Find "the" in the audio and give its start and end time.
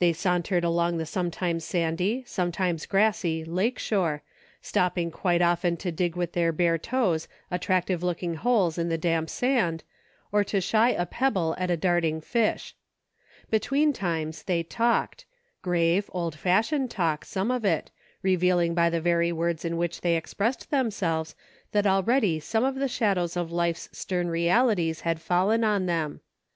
0.98-1.06, 8.88-8.98, 18.90-19.00, 22.74-22.88